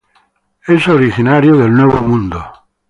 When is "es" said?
0.65-0.87